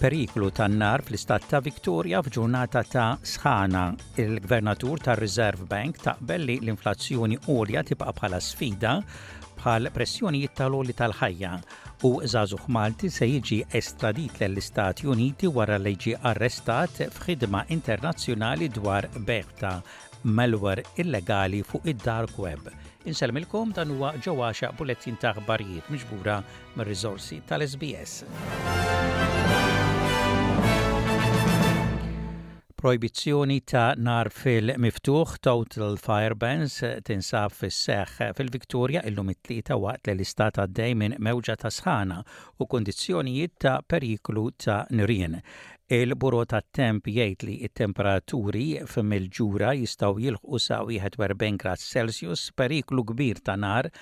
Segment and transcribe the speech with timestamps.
[0.00, 3.82] periklu tan-nar fl-istat ta' Victoria f'ġurnata ta' sħana.
[4.22, 8.94] Il-gvernatur ta' Reserve Bank taqbel li l-inflazzjoni għolja tibqa' bħala sfida
[9.58, 11.52] bħal pressjonijiet tal-oli tal-ħajja
[12.08, 19.04] u Zazuħ Malti se jiġi estradit l-Istati Uniti wara li jiġi arrestat f'ħidma internazzjonali dwar
[19.28, 19.74] beħta
[20.32, 22.72] malwar illegali fuq id-dark web.
[23.04, 26.40] Inselmilkom dan huwa ġewwaxa bulettin ta' aħbarijiet miġbura
[26.78, 28.22] mir-riżorsi tal-SBS.
[32.80, 40.62] Projbizzjoni ta' nar fil-miftuħ Total firebands tinsab fis seħħ fil-Viktoria illum it-tlieta waqt li l-istat
[40.64, 42.22] għaddej minn mewġa ta' sħana
[42.56, 45.36] u kondizzjonijiet ta' periklu ta' nirien.
[45.98, 53.44] Il-buro ta' temp jgħid li t-temperaturi f'mil-ġura jistgħu jilħqu sa' 41 grad Celsius periklu kbir
[53.44, 53.92] ta' nar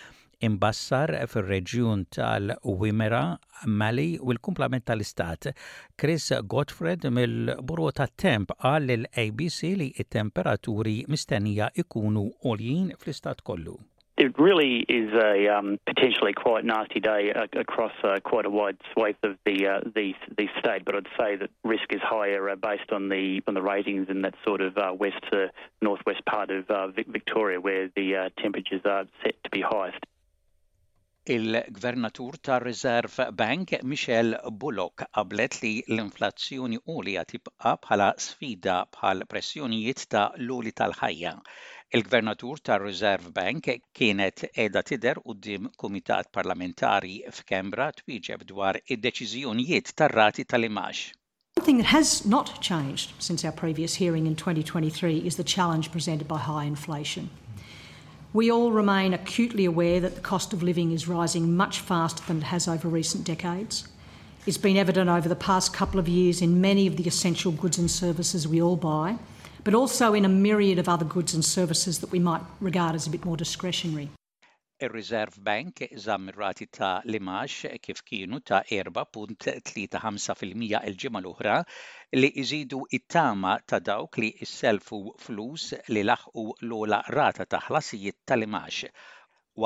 [0.46, 3.22] imbassar fil reġjun tal-Wimera,
[3.66, 5.48] Mali u l-kumplament tal-Istat.
[6.00, 13.78] Chris Gottfred mill-Buru ta' Temp għal l-ABC li t-temperaturi mistennija ikunu oljin fl-istat kollu.
[14.20, 18.76] It really is a um, potentially quite nasty day uh, across uh, quite a wide
[18.92, 22.56] swath of the, uh, the the state, but I'd say that risk is higher uh,
[22.56, 25.52] based on the on the ratings in that sort of uh west to
[25.88, 30.02] northwest part of uh Victoria, where the uh temperatures are set to be highest.
[31.28, 40.06] Il-gvernatur tar Reserve Bank Michel Bullock qablet li l-inflazzjoni li tibqa bħala sfida bħal pressjonijiet
[40.14, 41.32] ta' l uli tal-ħajja.
[41.98, 43.68] Il-gvernatur tar Reserve Bank
[43.98, 51.04] kienet edha tider dim kumitat parlamentari f'Kembra twieġeb dwar id-deċiżjonijiet tar-rati tal-imax.
[51.58, 55.92] One thing that has not changed since our previous hearing in 2023 is the challenge
[55.92, 57.28] presented by high inflation.
[58.38, 62.36] We all remain acutely aware that the cost of living is rising much faster than
[62.36, 63.88] it has over recent decades.
[64.46, 67.78] It's been evident over the past couple of years in many of the essential goods
[67.78, 69.16] and services we all buy,
[69.64, 73.08] but also in a myriad of other goods and services that we might regard as
[73.08, 74.08] a bit more discretionary.
[74.86, 77.54] Ir-Reserve Bank żamm ir-rati ta' limax
[77.86, 80.44] kif kienu ta' 4.35%
[80.90, 81.54] il-ġimgħa l-oħra
[82.20, 85.64] li jżidu it-tama ta' dawk li jisselfu flus
[85.96, 88.80] li laħqu l-ola rata ta' ħlasijiet ta' limax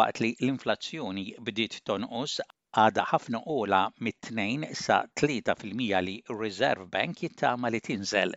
[0.00, 2.38] waqt li l-inflazzjoni bdiet tonqos
[2.78, 8.32] għada ħafna ola mit-2 sa 3% li Reserve Bank jittama li tinżel.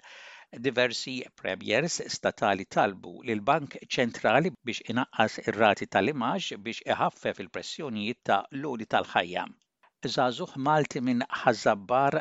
[0.66, 8.38] Diversi premiers statali talbu lil bank ċentrali biex inaqqas ir-rati tal-imax biex iħaffef il-pressjonijiet ta'
[8.58, 9.46] l-uli tal-ħajja.
[10.18, 12.20] Zazuħ Malti minn ħazzabbar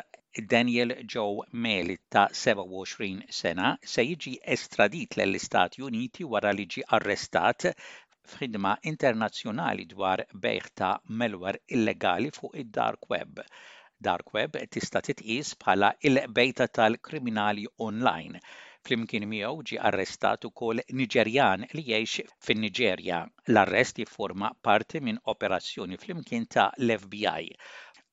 [0.55, 7.67] Daniel Joe Meli ta' 27 sena se jiġi estradit l-Istati Uniti wara li ġi arrestat
[7.75, 13.45] f'ħidma internazzjonali dwar bejħ ta' melwer illegali fuq id-dark web
[14.03, 18.41] dark web tista' titqis bħala il-bejta tal-kriminali online.
[18.85, 23.21] Flimkien miegħu ġi arrestat ukoll Niġerjan li jgħix fin-Niġerja.
[23.53, 27.49] L-arrest jifforma parti minn operazzjoni flimkien ta' l-FBI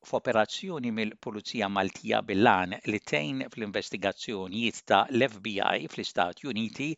[0.02, 6.88] f'operazzjoni mill-Pulizija Maltija bil-lan li tejn fl-investigazzjonijiet ta' l-FBI fl-Istati Uniti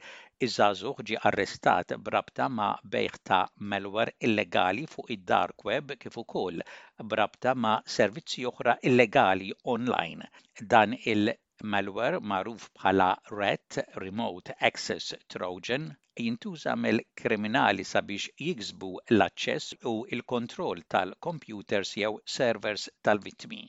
[0.45, 3.37] Iż-żagħżugħ ġie arrestat brabta ma' bejħ ta'
[3.73, 6.65] malware illegali fuq id-dark web kif ukoll
[7.13, 10.27] brabta ma' servizzi oħra illegali online.
[10.75, 11.35] Dan il-
[11.77, 15.87] malware magħruf bħala RET, Remote Access Trojan,
[16.25, 23.63] jintuża mill-kriminali sabiex jiksbu l-aċċess u l-kontroll tal-computers jew servers tal-vittmi.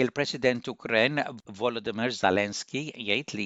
[0.00, 1.18] Il-President Ukren
[1.60, 3.44] Volodymyr Zelensky jgħid li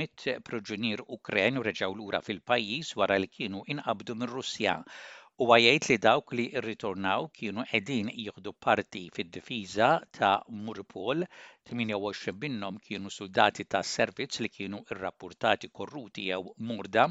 [0.00, 4.74] mit proġunir Ukren reġaw lura fil-pajjiż wara li kienu inqabdu minn Russja
[5.44, 10.34] u għajajt li dawk li rritornaw kienu edin jieħdu parti fid-difiża ta'
[10.66, 11.24] Murpol,
[11.72, 16.42] 28 minnhom kienu soldati ta' servizz li kienu irrapportati korruti jew
[16.72, 17.08] murda,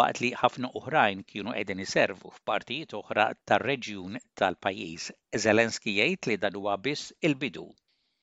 [0.00, 5.08] waqt li ħafna oħrajn kienu edin iservu f'partijiet oħra tar-reġjun tal-pajjiż.
[5.48, 7.70] Zelenski jgħid li dan huwa biss il-bidu.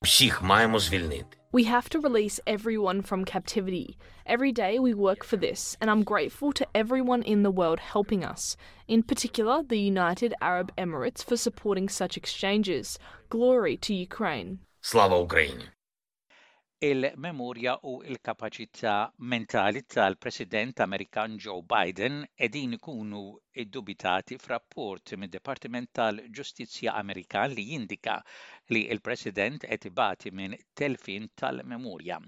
[0.02, 1.36] Всіх маємо звільнити.
[1.52, 3.96] We have to release everyone from captivity.
[4.26, 8.22] Every day we work for this, and I'm grateful to everyone in the world helping
[8.24, 8.42] us,
[8.86, 12.86] in particular the United Arab Emirates for supporting such exchanges.
[13.34, 14.50] Glory to Ukraine.
[16.86, 18.94] il memurja u il-kapaċità
[19.30, 23.22] mentali tal-President Amerikan Joe Biden edin ikunu
[23.62, 28.14] iddubitati f'rapport mid departiment tal-Ġustizzja Amerikan li jindika
[28.70, 32.20] li il-President qed ibati minn telfin tal-memorja.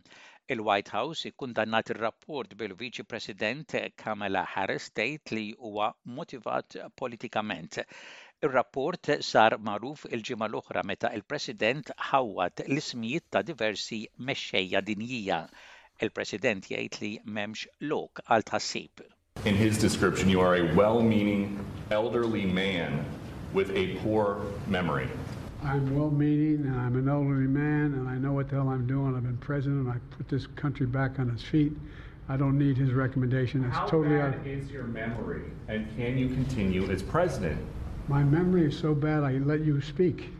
[0.51, 7.79] Il-White House ikkundannat ir-rapport bil-Viċi President Kamala Harris tgħid li huwa motivat politikament.
[8.47, 8.97] Ir-rapport
[9.29, 13.97] sar Maruf il-ġimgħa l-oħra meta il-President ħawwat l-ismijiet ta' diversi
[14.29, 15.41] mexxejja dinjija.
[16.07, 19.03] Il-President jgħid li m'hemmx lok għal tħassib.
[19.45, 21.51] In his description, you are a well-meaning
[21.93, 23.05] elderly man
[23.53, 25.05] with a poor memory.
[25.63, 28.87] I'm well meaning and I'm an elderly man and I know what the hell I'm
[28.87, 29.15] doing.
[29.19, 29.87] I've been president.
[29.91, 31.73] I put this country back on its feet.
[32.31, 33.65] I don't need his recommendation.
[33.67, 34.47] It's How totally bad out.
[34.47, 37.61] is your memory and can you continue as president?
[38.09, 40.31] My memory is so bad I let you speak.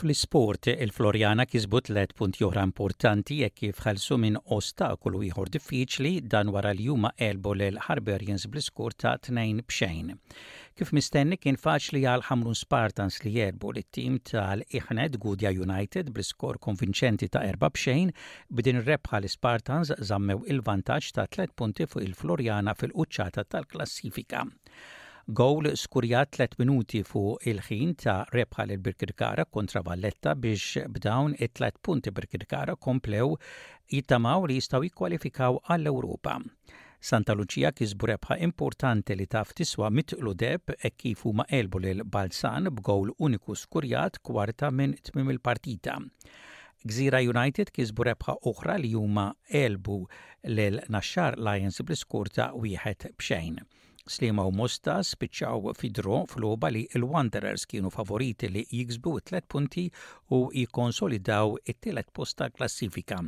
[0.00, 6.52] Fl-isport, il-Florjana kisbu tlet punt joħra importanti jekk kif ħalsu minn ostakolu ieħor diffiċli dan
[6.54, 10.14] wara l-juma elbu l Harberians bl-iskur ta' tnejn bxejn.
[10.80, 16.60] Kif mistenni kien faċli għal ħamlu Spartans li jerbu l tim tal-Iħned Gudja United bl-iskor
[16.70, 18.14] konvinċenti ta' 4 bxejn
[18.48, 24.46] bidin rebħa l-Spartans zammew il-vantaġġ ta' tlet punti fuq il-Florjana fil-quċċata tal-klassifika.
[25.30, 31.78] Gowl skurjat 3 minuti fuq il-ħin ta' rebħa l birkirkara kontra Valletta biex b'dawn it-3
[31.80, 33.36] punti Birkirkara komplew
[33.94, 36.34] jittamaw li jistaw jikkwalifikaw għall-Ewropa.
[36.98, 42.02] Santa Lucia kisbu rebħa importanti li taf tiswa mitqlu deb e kif huma elbu l
[42.04, 46.00] Balsan b'gowl uniku skurjat kwarta minn tmim il-partita.
[46.82, 50.02] Gżira United kisbu rebħa oħra li huma elbu
[50.50, 53.62] l Nashar Lions bl skurta wieħed b'xejn.
[54.02, 59.84] Slima u Mosta spiċċaw fidro fl-oba li il-Wanderers kienu favoriti li jiksbu 3 punti
[60.34, 63.20] u jikonsolidaw it-telet posta klassifika.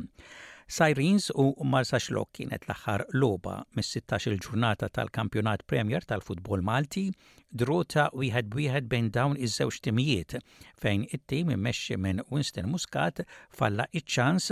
[0.67, 7.05] Sirens u Marsa Xlok kienet l-aħħar loba mis-16 il-ġurnata tal-kampjonat Premier tal-futbol Malti,
[7.51, 10.35] drota wieħed wieħed bejn dawn iż-żewġ timijiet
[10.83, 13.23] fejn it-tim immexxi minn Winston Muscat
[13.61, 14.51] falla iċ-ċans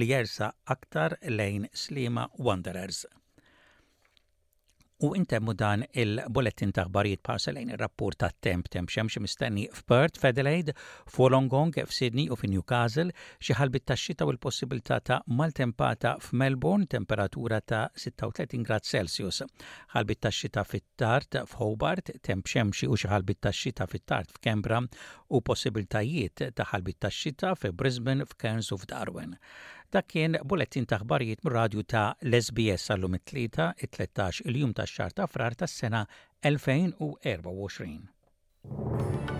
[0.00, 3.04] li jersa aktar lejn Slima Wanderers.
[5.00, 10.72] U intemmu dan il-bulletin ta' ħbarijiet il ir-rapport ta' temp temp xemx mistenni f'Perth, Fedelaid,
[11.14, 13.54] f'Wolongong, f'Sydney u f'Newcastle, xi
[13.86, 19.42] ta' xita u l-possibilità ta' maltempata f'Melbourne, temperatura ta' 36 grad Celsius.
[19.94, 23.06] Ħalbit ta' xita fit-tart f'Hobart, temp xemxi u xi
[23.38, 24.82] ta' xita fit-tart f'Kembra
[25.28, 29.32] u possibiltajiet ta' ħalbit tax-xita fi Brisbane, f'Cairns u f'Darwin.
[29.92, 35.10] Dak kien bulettin ta' xbarijiet mir-radju ta' Lesbies sbs għallum it-tlieta, it-13 il-jum ta' xar
[35.20, 36.02] ta' frar tas-sena
[36.44, 39.37] 2024.